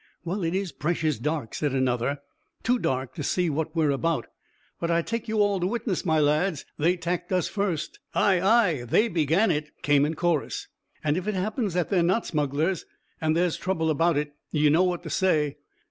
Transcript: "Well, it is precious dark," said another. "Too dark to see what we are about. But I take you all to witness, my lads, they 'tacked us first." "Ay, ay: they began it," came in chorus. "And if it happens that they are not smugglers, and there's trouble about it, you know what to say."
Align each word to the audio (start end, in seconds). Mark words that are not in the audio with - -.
"Well, 0.25 0.43
it 0.43 0.55
is 0.55 0.71
precious 0.71 1.19
dark," 1.19 1.53
said 1.53 1.73
another. 1.73 2.21
"Too 2.63 2.79
dark 2.79 3.13
to 3.13 3.21
see 3.21 3.51
what 3.51 3.75
we 3.75 3.85
are 3.85 3.91
about. 3.91 4.25
But 4.79 4.89
I 4.89 5.03
take 5.03 5.27
you 5.27 5.39
all 5.41 5.59
to 5.59 5.67
witness, 5.67 6.03
my 6.07 6.19
lads, 6.19 6.65
they 6.79 6.97
'tacked 6.97 7.31
us 7.31 7.47
first." 7.47 7.99
"Ay, 8.15 8.41
ay: 8.41 8.83
they 8.85 9.07
began 9.07 9.51
it," 9.51 9.69
came 9.83 10.03
in 10.03 10.15
chorus. 10.15 10.67
"And 11.03 11.17
if 11.17 11.27
it 11.27 11.35
happens 11.35 11.75
that 11.75 11.89
they 11.89 11.99
are 11.99 12.01
not 12.01 12.25
smugglers, 12.25 12.83
and 13.21 13.37
there's 13.37 13.57
trouble 13.57 13.91
about 13.91 14.17
it, 14.17 14.33
you 14.51 14.71
know 14.71 14.81
what 14.83 15.03
to 15.03 15.11
say." 15.11 15.57